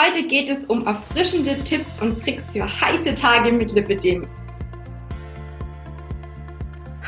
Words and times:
Heute 0.00 0.22
geht 0.28 0.48
es 0.48 0.64
um 0.66 0.86
erfrischende 0.86 1.58
Tipps 1.64 2.00
und 2.00 2.22
Tricks 2.22 2.52
für 2.52 2.62
heiße 2.62 3.16
Tage 3.16 3.50
mit 3.50 3.72
Lipidem. 3.72 4.28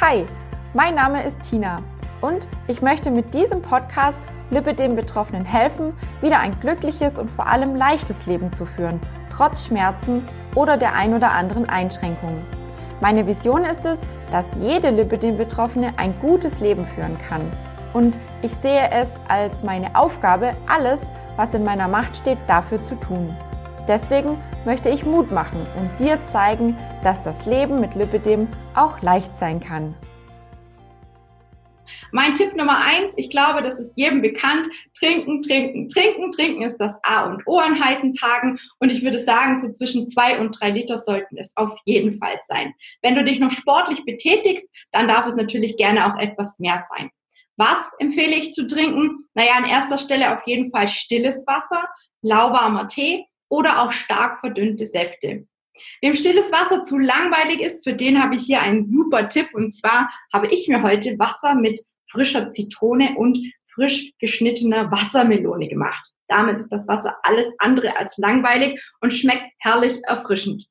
Hi, 0.00 0.26
mein 0.74 0.96
Name 0.96 1.22
ist 1.22 1.40
Tina 1.42 1.84
und 2.20 2.48
ich 2.66 2.82
möchte 2.82 3.12
mit 3.12 3.32
diesem 3.32 3.62
Podcast 3.62 4.18
Lipidem-Betroffenen 4.50 5.44
helfen, 5.44 5.92
wieder 6.20 6.40
ein 6.40 6.58
glückliches 6.58 7.20
und 7.20 7.30
vor 7.30 7.46
allem 7.46 7.76
leichtes 7.76 8.26
Leben 8.26 8.52
zu 8.52 8.66
führen, 8.66 8.98
trotz 9.32 9.66
Schmerzen 9.68 10.26
oder 10.56 10.76
der 10.76 10.94
ein 10.94 11.14
oder 11.14 11.30
anderen 11.30 11.68
Einschränkungen. 11.68 12.42
Meine 13.00 13.24
Vision 13.24 13.62
ist 13.62 13.86
es, 13.86 14.00
dass 14.32 14.46
jede 14.58 14.90
Lipidem-Betroffene 14.90 15.92
ein 15.96 16.12
gutes 16.20 16.58
Leben 16.58 16.84
führen 16.86 17.16
kann. 17.18 17.52
Und 17.92 18.16
ich 18.42 18.52
sehe 18.52 18.90
es 18.90 19.10
als 19.28 19.62
meine 19.62 19.94
Aufgabe, 19.94 20.54
alles, 20.66 20.98
was 21.36 21.54
in 21.54 21.64
meiner 21.64 21.88
Macht 21.88 22.16
steht, 22.16 22.38
dafür 22.46 22.82
zu 22.82 22.98
tun. 22.98 23.34
Deswegen 23.88 24.38
möchte 24.64 24.88
ich 24.90 25.04
Mut 25.04 25.32
machen 25.32 25.66
und 25.76 25.90
dir 25.98 26.18
zeigen, 26.26 26.76
dass 27.02 27.22
das 27.22 27.46
Leben 27.46 27.80
mit 27.80 27.94
Lipidem 27.94 28.48
auch 28.74 29.00
leicht 29.02 29.36
sein 29.36 29.58
kann. 29.60 29.94
Mein 32.12 32.34
Tipp 32.34 32.56
Nummer 32.56 32.84
eins, 32.84 33.14
ich 33.16 33.30
glaube, 33.30 33.62
das 33.62 33.78
ist 33.78 33.96
jedem 33.96 34.20
bekannt. 34.20 34.66
Trinken, 34.98 35.42
trinken, 35.42 35.88
trinken. 35.88 36.32
Trinken 36.32 36.62
ist 36.62 36.78
das 36.78 36.98
A 37.04 37.26
und 37.26 37.46
O 37.46 37.58
an 37.58 37.82
heißen 37.82 38.12
Tagen. 38.14 38.58
Und 38.78 38.90
ich 38.90 39.02
würde 39.02 39.18
sagen, 39.18 39.60
so 39.60 39.70
zwischen 39.70 40.06
zwei 40.06 40.40
und 40.40 40.58
drei 40.60 40.70
Liter 40.70 40.98
sollten 40.98 41.36
es 41.36 41.56
auf 41.56 41.72
jeden 41.84 42.18
Fall 42.18 42.38
sein. 42.46 42.74
Wenn 43.02 43.14
du 43.14 43.24
dich 43.24 43.38
noch 43.38 43.52
sportlich 43.52 44.04
betätigst, 44.04 44.68
dann 44.92 45.08
darf 45.08 45.26
es 45.26 45.36
natürlich 45.36 45.76
gerne 45.76 46.12
auch 46.12 46.18
etwas 46.18 46.58
mehr 46.58 46.84
sein. 46.94 47.10
Was 47.60 47.92
empfehle 47.98 48.36
ich 48.36 48.54
zu 48.54 48.66
trinken? 48.66 49.28
Naja, 49.34 49.52
an 49.58 49.66
erster 49.66 49.98
Stelle 49.98 50.34
auf 50.34 50.40
jeden 50.46 50.70
Fall 50.70 50.88
stilles 50.88 51.44
Wasser, 51.46 51.84
lauwarmer 52.22 52.86
Tee 52.86 53.26
oder 53.50 53.82
auch 53.82 53.92
stark 53.92 54.40
verdünnte 54.40 54.86
Säfte. 54.86 55.46
Wem 56.00 56.14
stilles 56.14 56.50
Wasser 56.50 56.84
zu 56.84 56.96
langweilig 56.96 57.60
ist, 57.60 57.84
für 57.84 57.92
den 57.92 58.22
habe 58.22 58.36
ich 58.36 58.44
hier 58.44 58.62
einen 58.62 58.82
super 58.82 59.28
Tipp. 59.28 59.48
Und 59.52 59.72
zwar 59.72 60.08
habe 60.32 60.46
ich 60.46 60.68
mir 60.68 60.82
heute 60.82 61.18
Wasser 61.18 61.54
mit 61.54 61.78
frischer 62.10 62.48
Zitrone 62.48 63.14
und 63.18 63.38
frisch 63.74 64.10
geschnittener 64.18 64.90
Wassermelone 64.90 65.68
gemacht. 65.68 66.14
Damit 66.28 66.56
ist 66.56 66.70
das 66.70 66.88
Wasser 66.88 67.14
alles 67.24 67.52
andere 67.58 67.94
als 67.94 68.16
langweilig 68.16 68.82
und 69.02 69.12
schmeckt 69.12 69.44
herrlich 69.58 70.00
erfrischend. 70.04 70.64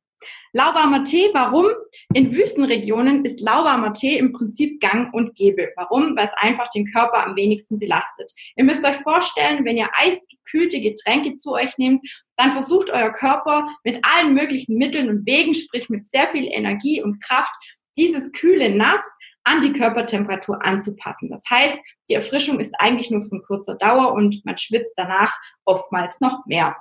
Lauwarmer 0.53 1.03
Tee, 1.03 1.29
warum? 1.33 1.67
In 2.13 2.31
Wüstenregionen 2.31 3.23
ist 3.23 3.39
lauwarmer 3.39 3.93
Tee 3.93 4.17
im 4.17 4.33
Prinzip 4.33 4.81
gang 4.81 5.13
und 5.13 5.35
gäbe. 5.35 5.69
Warum? 5.75 6.15
Weil 6.17 6.25
es 6.25 6.33
einfach 6.37 6.69
den 6.69 6.85
Körper 6.91 7.25
am 7.25 7.35
wenigsten 7.35 7.77
belastet. 7.77 8.31
Ihr 8.55 8.63
müsst 8.63 8.85
euch 8.85 8.95
vorstellen, 8.97 9.63
wenn 9.65 9.77
ihr 9.77 9.89
eisgekühlte 9.93 10.81
Getränke 10.81 11.35
zu 11.35 11.53
euch 11.53 11.77
nehmt, 11.77 12.07
dann 12.35 12.51
versucht 12.51 12.89
euer 12.89 13.11
Körper 13.11 13.67
mit 13.83 14.03
allen 14.03 14.33
möglichen 14.33 14.75
Mitteln 14.75 15.09
und 15.09 15.25
Wegen, 15.25 15.53
sprich 15.53 15.89
mit 15.89 16.07
sehr 16.07 16.27
viel 16.29 16.47
Energie 16.47 17.01
und 17.03 17.21
Kraft, 17.23 17.53
dieses 17.95 18.31
kühle 18.31 18.75
Nass 18.75 19.01
an 19.43 19.61
die 19.61 19.73
Körpertemperatur 19.73 20.63
anzupassen. 20.65 21.29
Das 21.29 21.43
heißt, 21.49 21.77
die 22.09 22.13
Erfrischung 22.13 22.59
ist 22.59 22.73
eigentlich 22.79 23.11
nur 23.11 23.23
von 23.23 23.43
kurzer 23.43 23.75
Dauer 23.75 24.13
und 24.13 24.43
man 24.45 24.57
schwitzt 24.57 24.93
danach 24.97 25.35
oftmals 25.65 26.19
noch 26.21 26.45
mehr. 26.45 26.75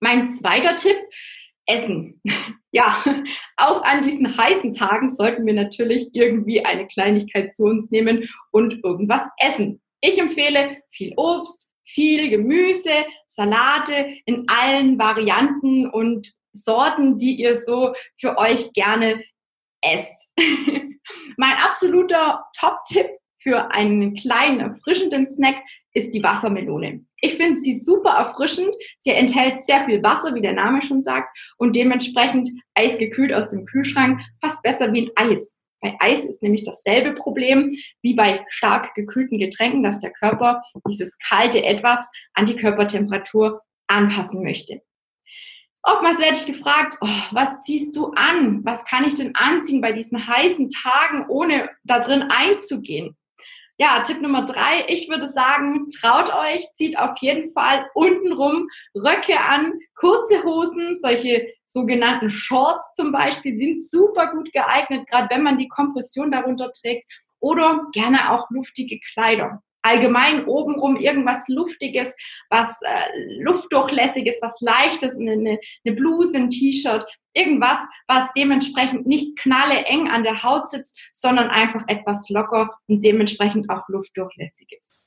Mein 0.00 0.28
zweiter 0.28 0.76
Tipp, 0.76 0.96
Essen. 1.70 2.20
Ja, 2.72 3.02
auch 3.56 3.82
an 3.82 4.04
diesen 4.06 4.36
heißen 4.36 4.72
Tagen 4.72 5.12
sollten 5.12 5.44
wir 5.44 5.54
natürlich 5.54 6.10
irgendwie 6.12 6.64
eine 6.64 6.86
Kleinigkeit 6.86 7.52
zu 7.52 7.64
uns 7.64 7.90
nehmen 7.90 8.28
und 8.52 8.84
irgendwas 8.84 9.22
essen. 9.38 9.82
Ich 10.00 10.20
empfehle 10.20 10.76
viel 10.92 11.12
Obst, 11.16 11.68
viel 11.84 12.30
Gemüse, 12.30 13.04
Salate 13.26 14.14
in 14.24 14.46
allen 14.46 15.00
Varianten 15.00 15.90
und 15.90 16.32
Sorten, 16.52 17.18
die 17.18 17.34
ihr 17.34 17.58
so 17.60 17.92
für 18.20 18.38
euch 18.38 18.72
gerne 18.72 19.24
esst. 19.82 20.32
mein 21.36 21.56
absoluter 21.56 22.44
Top-Tipp 22.56 23.08
für 23.40 23.70
einen 23.70 24.14
kleinen 24.14 24.60
erfrischenden 24.60 25.28
Snack 25.28 25.56
ist 25.92 26.14
die 26.14 26.22
Wassermelone. 26.22 27.04
Ich 27.20 27.34
finde 27.34 27.60
sie 27.60 27.78
super 27.78 28.10
erfrischend. 28.10 28.74
Sie 29.00 29.10
enthält 29.10 29.62
sehr 29.62 29.84
viel 29.86 30.02
Wasser, 30.02 30.34
wie 30.34 30.42
der 30.42 30.52
Name 30.52 30.82
schon 30.82 31.02
sagt, 31.02 31.36
und 31.56 31.74
dementsprechend 31.74 32.48
eisgekühlt 32.74 33.32
aus 33.32 33.50
dem 33.50 33.64
Kühlschrank 33.66 34.20
fast 34.40 34.62
besser 34.62 34.92
wie 34.92 35.10
ein 35.16 35.30
Eis. 35.30 35.52
Bei 35.80 35.96
Eis 35.98 36.24
ist 36.26 36.42
nämlich 36.42 36.64
dasselbe 36.64 37.14
Problem 37.14 37.74
wie 38.02 38.14
bei 38.14 38.44
stark 38.50 38.94
gekühlten 38.94 39.38
Getränken, 39.38 39.82
dass 39.82 39.98
der 39.98 40.12
Körper 40.12 40.62
dieses 40.86 41.16
kalte 41.18 41.64
Etwas 41.64 42.06
an 42.34 42.46
die 42.46 42.56
Körpertemperatur 42.56 43.62
anpassen 43.86 44.42
möchte. 44.42 44.82
Oftmals 45.82 46.18
werde 46.18 46.36
ich 46.36 46.44
gefragt, 46.44 46.98
oh, 47.00 47.08
was 47.30 47.62
ziehst 47.62 47.96
du 47.96 48.12
an? 48.12 48.62
Was 48.64 48.84
kann 48.84 49.06
ich 49.06 49.14
denn 49.14 49.34
anziehen 49.34 49.80
bei 49.80 49.92
diesen 49.92 50.26
heißen 50.26 50.68
Tagen, 50.68 51.24
ohne 51.28 51.70
da 51.84 52.00
drin 52.00 52.24
einzugehen? 52.28 53.16
Ja, 53.82 54.00
Tipp 54.00 54.20
Nummer 54.20 54.44
drei, 54.44 54.84
ich 54.88 55.08
würde 55.08 55.26
sagen, 55.26 55.88
traut 55.88 56.30
euch, 56.34 56.68
zieht 56.74 56.98
auf 56.98 57.16
jeden 57.22 57.50
Fall 57.54 57.88
untenrum 57.94 58.68
Röcke 58.94 59.40
an, 59.40 59.72
kurze 59.94 60.44
Hosen, 60.44 60.98
solche 61.00 61.48
sogenannten 61.66 62.28
Shorts 62.28 62.92
zum 62.92 63.10
Beispiel 63.10 63.56
sind 63.56 63.82
super 63.82 64.32
gut 64.32 64.52
geeignet, 64.52 65.08
gerade 65.08 65.34
wenn 65.34 65.42
man 65.42 65.56
die 65.56 65.68
Kompression 65.68 66.30
darunter 66.30 66.70
trägt 66.72 67.10
oder 67.38 67.86
gerne 67.94 68.32
auch 68.32 68.50
luftige 68.50 69.00
Kleider 69.14 69.62
allgemein 69.82 70.46
obenrum 70.46 70.96
irgendwas 70.96 71.48
Luftiges, 71.48 72.14
was 72.48 72.68
äh, 72.82 73.40
Luftdurchlässiges, 73.40 74.38
was 74.42 74.60
Leichtes, 74.60 75.16
eine, 75.16 75.58
eine 75.84 75.96
Bluse, 75.96 76.36
ein 76.36 76.50
T-Shirt, 76.50 77.06
irgendwas, 77.34 77.78
was 78.08 78.32
dementsprechend 78.36 79.06
nicht 79.06 79.38
knalle 79.38 79.84
eng 79.84 80.08
an 80.08 80.22
der 80.22 80.42
Haut 80.42 80.68
sitzt, 80.68 80.98
sondern 81.12 81.48
einfach 81.48 81.84
etwas 81.86 82.28
locker 82.28 82.70
und 82.88 83.04
dementsprechend 83.04 83.70
auch 83.70 83.88
luftdurchlässig 83.88 84.68
ist. 84.80 85.00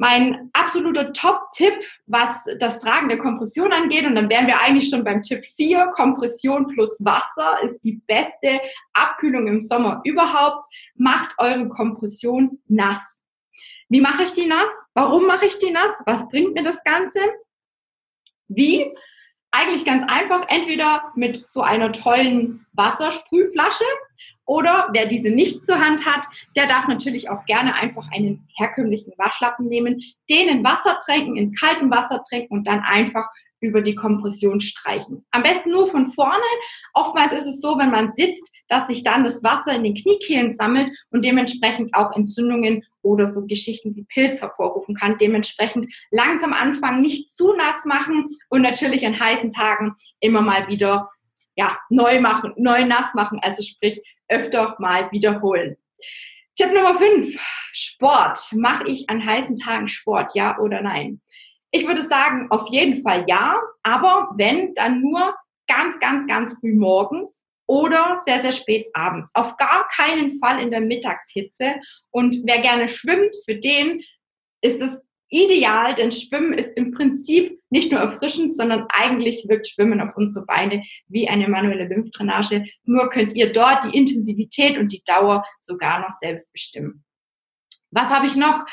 Mein 0.00 0.48
absoluter 0.54 1.12
Top-Tipp, 1.12 1.74
was 2.06 2.46
das 2.58 2.80
Tragen 2.80 3.10
der 3.10 3.18
Kompression 3.18 3.70
angeht, 3.70 4.06
und 4.06 4.14
dann 4.14 4.30
wären 4.30 4.46
wir 4.46 4.58
eigentlich 4.58 4.88
schon 4.88 5.04
beim 5.04 5.20
Tipp 5.20 5.44
4, 5.56 5.88
Kompression 5.94 6.68
plus 6.68 6.96
Wasser 7.04 7.62
ist 7.64 7.82
die 7.84 8.00
beste 8.06 8.62
Abkühlung 8.94 9.46
im 9.46 9.60
Sommer 9.60 10.00
überhaupt. 10.04 10.64
Macht 10.94 11.34
eure 11.36 11.68
Kompression 11.68 12.62
nass. 12.66 13.19
Wie 13.88 14.00
mache 14.00 14.22
ich 14.22 14.32
die 14.34 14.46
nass? 14.46 14.70
Warum 14.94 15.26
mache 15.26 15.46
ich 15.46 15.58
die 15.58 15.70
nass? 15.70 16.00
Was 16.06 16.28
bringt 16.28 16.54
mir 16.54 16.62
das 16.62 16.82
Ganze? 16.84 17.20
Wie? 18.48 18.92
Eigentlich 19.52 19.84
ganz 19.84 20.04
einfach, 20.06 20.46
entweder 20.48 21.12
mit 21.16 21.48
so 21.48 21.62
einer 21.62 21.90
tollen 21.90 22.66
Wassersprühflasche 22.72 23.84
oder 24.44 24.88
wer 24.92 25.06
diese 25.06 25.30
nicht 25.30 25.64
zur 25.64 25.78
Hand 25.78 26.04
hat, 26.06 26.26
der 26.56 26.66
darf 26.66 26.88
natürlich 26.88 27.30
auch 27.30 27.44
gerne 27.46 27.74
einfach 27.74 28.10
einen 28.12 28.48
herkömmlichen 28.56 29.12
Waschlappen 29.16 29.66
nehmen, 29.66 30.00
den 30.28 30.48
in 30.48 30.64
Wasser 30.64 30.98
tränken, 31.04 31.36
in 31.36 31.54
kaltem 31.54 31.90
Wasser 31.90 32.22
tränken 32.28 32.58
und 32.58 32.66
dann 32.66 32.80
einfach 32.80 33.28
über 33.60 33.82
die 33.82 33.94
Kompression 33.94 34.60
streichen. 34.60 35.24
Am 35.30 35.42
besten 35.42 35.70
nur 35.70 35.88
von 35.88 36.12
vorne. 36.12 36.42
Oftmals 36.94 37.32
ist 37.32 37.46
es 37.46 37.60
so, 37.60 37.78
wenn 37.78 37.90
man 37.90 38.12
sitzt, 38.14 38.50
dass 38.68 38.86
sich 38.86 39.02
dann 39.04 39.24
das 39.24 39.42
Wasser 39.42 39.74
in 39.74 39.84
den 39.84 39.94
Kniekehlen 39.94 40.52
sammelt 40.52 40.90
und 41.10 41.24
dementsprechend 41.24 41.94
auch 41.94 42.14
Entzündungen 42.16 42.84
oder 43.02 43.28
so 43.28 43.44
Geschichten 43.46 43.94
wie 43.96 44.04
Pilz 44.04 44.40
hervorrufen 44.40 44.94
kann. 44.94 45.18
Dementsprechend 45.18 45.86
langsam 46.10 46.52
anfangen, 46.52 47.02
nicht 47.02 47.30
zu 47.30 47.52
nass 47.54 47.84
machen 47.84 48.28
und 48.48 48.62
natürlich 48.62 49.04
an 49.06 49.18
heißen 49.18 49.50
Tagen 49.50 49.94
immer 50.20 50.40
mal 50.40 50.68
wieder 50.68 51.10
ja, 51.56 51.78
neu 51.90 52.20
machen, 52.20 52.52
neu 52.56 52.84
nass 52.86 53.12
machen, 53.14 53.38
also 53.42 53.62
sprich 53.62 54.00
öfter 54.28 54.76
mal 54.78 55.10
wiederholen. 55.10 55.76
Tipp 56.56 56.72
Nummer 56.72 56.94
5. 56.94 57.38
Sport. 57.72 58.38
Mache 58.52 58.88
ich 58.88 59.08
an 59.10 59.24
heißen 59.24 59.56
Tagen 59.56 59.88
Sport, 59.88 60.32
ja 60.34 60.58
oder 60.58 60.80
nein? 60.80 61.20
Ich 61.72 61.86
würde 61.86 62.02
sagen, 62.02 62.48
auf 62.50 62.68
jeden 62.70 63.02
Fall 63.02 63.24
ja, 63.28 63.60
aber 63.82 64.30
wenn, 64.36 64.74
dann 64.74 65.00
nur 65.00 65.34
ganz, 65.68 65.98
ganz, 66.00 66.26
ganz 66.26 66.56
früh 66.58 66.74
morgens 66.74 67.30
oder 67.66 68.20
sehr, 68.24 68.42
sehr 68.42 68.52
spät 68.52 68.88
abends. 68.94 69.30
Auf 69.34 69.56
gar 69.56 69.88
keinen 69.94 70.32
Fall 70.40 70.60
in 70.60 70.70
der 70.70 70.80
Mittagshitze. 70.80 71.76
Und 72.10 72.38
wer 72.44 72.60
gerne 72.60 72.88
schwimmt, 72.88 73.34
für 73.44 73.54
den 73.54 74.02
ist 74.60 74.82
es 74.82 75.00
ideal, 75.28 75.94
denn 75.94 76.10
Schwimmen 76.10 76.52
ist 76.52 76.76
im 76.76 76.90
Prinzip 76.90 77.60
nicht 77.70 77.92
nur 77.92 78.00
erfrischend, 78.00 78.54
sondern 78.56 78.86
eigentlich 78.92 79.46
wirkt 79.48 79.68
Schwimmen 79.68 80.00
auf 80.00 80.16
unsere 80.16 80.44
Beine 80.44 80.82
wie 81.06 81.28
eine 81.28 81.48
manuelle 81.48 81.86
Lymphdrainage. 81.86 82.64
Nur 82.82 83.08
könnt 83.10 83.34
ihr 83.34 83.52
dort 83.52 83.84
die 83.84 83.96
Intensivität 83.96 84.76
und 84.76 84.92
die 84.92 85.02
Dauer 85.04 85.44
sogar 85.60 86.00
noch 86.00 86.16
selbst 86.20 86.52
bestimmen. 86.52 87.04
Was 87.92 88.10
habe 88.10 88.26
ich 88.26 88.36
noch? 88.36 88.64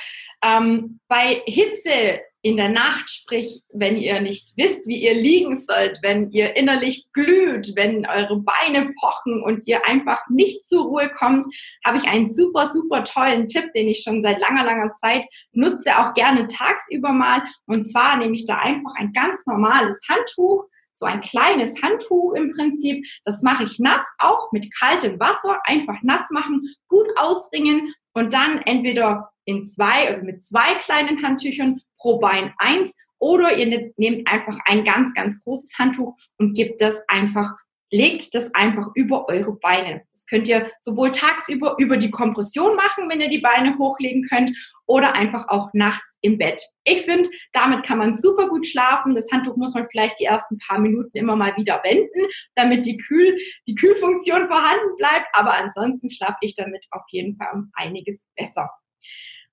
Ähm, 0.43 0.99
bei 1.07 1.41
Hitze 1.45 2.21
in 2.47 2.55
der 2.55 2.69
Nacht, 2.69 3.09
sprich, 3.09 3.61
wenn 3.73 3.97
ihr 3.97 4.21
nicht 4.21 4.53
wisst, 4.55 4.87
wie 4.87 5.03
ihr 5.03 5.13
liegen 5.13 5.59
sollt, 5.59 5.99
wenn 6.01 6.31
ihr 6.31 6.55
innerlich 6.55 7.07
glüht, 7.11 7.73
wenn 7.75 8.05
eure 8.05 8.39
Beine 8.39 8.93
pochen 9.01 9.43
und 9.43 9.67
ihr 9.67 9.85
einfach 9.85 10.21
nicht 10.29 10.65
zur 10.65 10.85
Ruhe 10.85 11.09
kommt, 11.09 11.45
habe 11.85 11.97
ich 11.97 12.07
einen 12.07 12.33
super, 12.33 12.69
super 12.69 13.03
tollen 13.03 13.47
Tipp, 13.47 13.73
den 13.73 13.89
ich 13.89 14.01
schon 14.01 14.23
seit 14.23 14.39
langer, 14.39 14.63
langer 14.63 14.93
Zeit 14.93 15.25
nutze, 15.51 15.97
auch 15.97 16.13
gerne 16.13 16.47
tagsüber 16.47 17.11
mal. 17.11 17.41
Und 17.65 17.83
zwar 17.83 18.15
nehme 18.15 18.35
ich 18.35 18.45
da 18.45 18.59
einfach 18.59 18.93
ein 18.95 19.11
ganz 19.11 19.45
normales 19.45 19.99
Handtuch, 20.07 20.63
so 20.93 21.05
ein 21.05 21.19
kleines 21.19 21.81
Handtuch 21.81 22.33
im 22.33 22.53
Prinzip. 22.53 23.05
Das 23.25 23.41
mache 23.41 23.65
ich 23.65 23.77
nass, 23.77 24.05
auch 24.19 24.53
mit 24.53 24.73
kaltem 24.79 25.19
Wasser, 25.19 25.59
einfach 25.65 25.97
nass 26.01 26.29
machen, 26.31 26.73
gut 26.87 27.07
ausringen 27.17 27.93
und 28.13 28.33
dann 28.33 28.61
entweder 28.61 29.31
in 29.43 29.65
zwei, 29.65 30.07
also 30.07 30.21
mit 30.23 30.43
zwei 30.43 30.75
kleinen 30.75 31.21
Handtüchern 31.23 31.81
pro 31.97 32.19
Bein 32.19 32.53
eins 32.57 32.95
oder 33.19 33.57
ihr 33.57 33.65
ne-, 33.67 33.93
nehmt 33.97 34.27
einfach 34.31 34.59
ein 34.65 34.83
ganz, 34.83 35.13
ganz 35.13 35.41
großes 35.43 35.77
Handtuch 35.77 36.15
und 36.37 36.53
gebt 36.53 36.81
das 36.81 37.01
einfach, 37.07 37.53
legt 37.89 38.35
das 38.35 38.53
einfach 38.53 38.87
über 38.95 39.27
eure 39.27 39.53
Beine. 39.53 40.03
Das 40.13 40.25
könnt 40.27 40.47
ihr 40.47 40.69
sowohl 40.81 41.11
tagsüber 41.11 41.75
über 41.79 41.97
die 41.97 42.11
Kompression 42.11 42.75
machen, 42.75 43.09
wenn 43.09 43.21
ihr 43.21 43.29
die 43.29 43.39
Beine 43.39 43.77
hochlegen 43.77 44.27
könnt, 44.27 44.51
oder 44.87 45.13
einfach 45.13 45.49
auch 45.49 45.69
nachts 45.73 46.15
im 46.21 46.37
Bett. 46.37 46.63
Ich 46.85 47.01
finde, 47.01 47.29
damit 47.51 47.85
kann 47.85 47.97
man 47.97 48.13
super 48.13 48.47
gut 48.47 48.65
schlafen. 48.65 49.15
Das 49.15 49.29
Handtuch 49.31 49.57
muss 49.57 49.73
man 49.73 49.85
vielleicht 49.85 50.19
die 50.19 50.25
ersten 50.25 50.57
paar 50.59 50.79
Minuten 50.79 51.15
immer 51.17 51.35
mal 51.35 51.55
wieder 51.57 51.81
wenden, 51.83 52.31
damit 52.55 52.85
die, 52.85 52.97
Kühl, 52.97 53.37
die 53.67 53.75
Kühlfunktion 53.75 54.47
vorhanden 54.47 54.95
bleibt. 54.97 55.27
Aber 55.33 55.53
ansonsten 55.53 56.09
schlafe 56.09 56.37
ich 56.41 56.55
damit 56.55 56.85
auf 56.91 57.03
jeden 57.09 57.35
Fall 57.35 57.49
um 57.53 57.69
einiges 57.73 58.25
besser. 58.37 58.69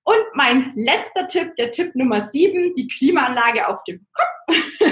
Und 0.05 0.23
mein 0.35 0.71
letzter 0.75 1.27
Tipp, 1.27 1.55
der 1.55 1.71
Tipp 1.71 1.95
Nummer 1.95 2.29
sieben, 2.29 2.75
die 2.75 2.87
Klimaanlage 2.87 3.67
auf 3.67 3.83
dem 3.85 4.05
Kopf. 4.13 4.59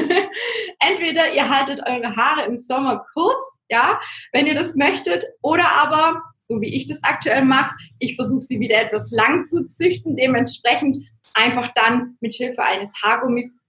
Entweder 0.80 1.31
ihr 1.33 1.48
haltet 1.48 1.81
eure 1.86 2.15
Haare 2.15 2.48
im 2.48 2.57
Sommer 2.57 3.06
kurz, 3.13 3.45
ja, 3.69 4.01
wenn 4.31 4.48
ihr 4.48 4.56
das 4.56 4.75
möchtet, 4.75 5.24
oder 5.44 5.69
aber, 5.69 6.24
so 6.39 6.60
wie 6.62 6.74
ich 6.74 6.88
das 6.88 7.04
aktuell 7.04 7.45
mache, 7.45 7.75
ich 8.00 8.15
versuche 8.15 8.42
sie 8.42 8.60
wieder 8.60 8.81
etwas 8.81 9.12
lang 9.12 9.45
zu 9.45 9.68
züchten, 9.68 10.15
dementsprechend 10.15 10.98
einfach 11.36 11.71
dann 11.75 12.18
mit 12.19 12.33
Hilfe 12.33 12.63
eines 12.63 12.92
Haargummis 13.04 13.62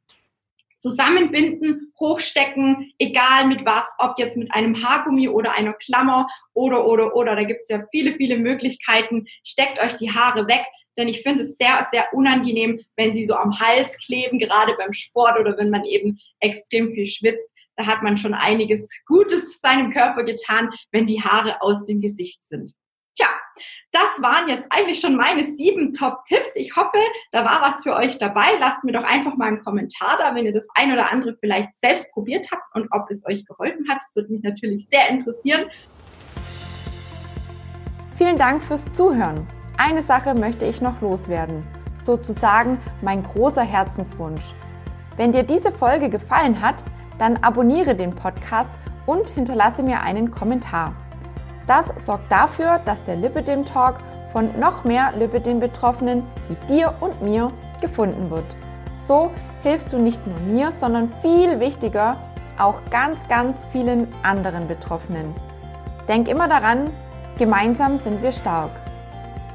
zusammenbinden, 0.79 1.93
hochstecken, 2.01 2.93
egal 2.99 3.47
mit 3.47 3.67
was, 3.67 3.85
ob 3.99 4.19
jetzt 4.19 4.37
mit 4.39 4.53
einem 4.53 4.83
Haargummi 4.83 5.29
oder 5.29 5.53
einer 5.53 5.75
Klammer 5.75 6.27
oder, 6.55 6.87
oder, 6.87 7.15
oder, 7.15 7.37
da 7.37 7.45
gibt 7.45 7.63
es 7.63 7.69
ja 7.69 7.85
viele, 7.91 8.15
viele 8.17 8.39
Möglichkeiten. 8.39 9.27
Steckt 9.45 9.79
euch 9.83 9.97
die 9.97 10.11
Haare 10.11 10.47
weg, 10.47 10.65
denn 10.97 11.09
ich 11.09 11.23
finde 11.23 11.43
es 11.43 11.57
sehr, 11.57 11.87
sehr 11.91 12.13
unangenehm, 12.13 12.81
wenn 12.97 13.15
sie 13.15 13.27
so 13.27 13.35
am 13.35 13.59
Hals 13.59 13.99
kleben, 13.99 14.39
gerade 14.39 14.75
beim 14.77 14.93
Sport 14.93 15.39
oder 15.39 15.57
wenn 15.59 15.71
man 15.71 15.85
eben 15.85 16.19
extrem 16.41 16.93
viel 16.93 17.07
schwitzt. 17.07 17.49
Da 17.77 17.87
hat 17.87 18.03
man 18.03 18.17
schon 18.17 18.35
einiges 18.35 18.89
Gutes 19.07 19.61
seinem 19.61 19.91
Körper 19.91 20.23
getan, 20.23 20.71
wenn 20.93 21.07
die 21.07 21.21
Haare 21.21 21.61
aus 21.61 21.87
dem 21.87 22.01
Gesicht 22.01 22.45
sind. 22.45 22.73
Tja, 23.17 23.29
das 23.93 24.23
waren 24.23 24.49
jetzt 24.49 24.67
eigentlich 24.71 25.01
schon 25.01 25.17
meine 25.17 25.53
sieben 25.53 25.93
Top-Tipps. 25.93 26.57
Ich 26.57 26.75
hoffe, 26.75 26.99
da 27.31 27.45
war 27.45 27.63
was 27.63 27.83
für 27.85 27.95
euch 27.95 28.19
dabei. 28.19 28.57
Lasst 28.59 28.83
mir 28.83 28.93
doch 28.93 29.05
einfach 29.05 29.37
mal 29.37 29.47
einen 29.47 29.63
Kommentar 29.63 30.19
da, 30.19 30.35
wenn 30.35 30.47
ihr 30.47 30.53
das 30.53 30.67
ein 30.75 30.93
oder 30.93 31.13
andere 31.13 31.37
vielleicht 31.39 31.79
selbst 31.79 32.13
probiert 32.13 32.51
habt 32.51 32.69
und 32.75 32.89
ob 32.91 33.09
es 33.11 33.25
euch 33.27 33.47
geholfen 33.47 33.89
hat. 33.89 33.99
Das 33.99 34.17
würde 34.17 34.33
mich 34.33 34.43
natürlich 34.43 34.89
sehr 34.89 35.09
interessieren. 35.09 35.71
Vielen 38.17 38.37
Dank 38.37 38.63
fürs 38.63 38.85
Zuhören. 38.93 39.47
Eine 39.77 40.03
Sache 40.03 40.35
möchte 40.35 40.65
ich 40.65 40.81
noch 40.81 41.01
loswerden, 41.01 41.67
sozusagen 42.01 42.79
mein 43.03 43.25
großer 43.25 43.63
Herzenswunsch. 43.63 44.55
Wenn 45.17 45.33
dir 45.33 45.43
diese 45.43 45.73
Folge 45.73 46.09
gefallen 46.09 46.61
hat, 46.61 46.85
dann 47.19 47.37
abonniere 47.39 47.95
den 47.95 48.15
Podcast 48.15 48.71
und 49.05 49.31
hinterlasse 49.31 49.83
mir 49.83 50.01
einen 50.01 50.31
Kommentar. 50.31 50.95
Das 51.67 51.91
sorgt 51.97 52.31
dafür, 52.31 52.81
dass 52.85 53.03
der 53.03 53.17
Lipidem 53.17 53.65
Talk 53.65 53.97
von 54.33 54.59
noch 54.59 54.85
mehr 54.85 55.13
Lipidem-Betroffenen 55.17 56.23
wie 56.49 56.67
dir 56.67 56.95
und 57.01 57.23
mir 57.23 57.51
gefunden 57.81 58.31
wird. 58.31 58.45
So 58.97 59.31
hilfst 59.63 59.93
du 59.93 59.99
nicht 59.99 60.25
nur 60.27 60.39
mir, 60.41 60.71
sondern 60.71 61.13
viel 61.21 61.59
wichtiger 61.59 62.17
auch 62.59 62.79
ganz, 62.91 63.27
ganz 63.29 63.67
vielen 63.73 64.07
anderen 64.23 64.69
Betroffenen. 64.69 65.35
Denk 66.07 66.29
immer 66.29 66.47
daran, 66.47 66.91
gemeinsam 67.39 67.99
sind 67.99 68.23
wir 68.23 68.31
stark. 68.31 68.71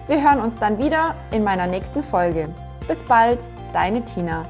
Wir 0.09 0.23
hören 0.23 0.41
uns 0.41 0.57
dann 0.57 0.79
wieder 0.79 1.13
in 1.29 1.43
meiner 1.43 1.67
nächsten 1.67 2.01
Folge. 2.01 2.49
Bis 2.87 3.03
bald, 3.03 3.45
deine 3.73 4.03
Tina. 4.03 4.43